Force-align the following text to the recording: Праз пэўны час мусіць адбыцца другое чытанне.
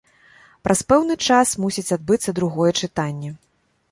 Праз 0.67 0.79
пэўны 0.93 1.17
час 1.27 1.51
мусіць 1.65 1.93
адбыцца 1.97 2.35
другое 2.39 2.69
чытанне. 2.81 3.29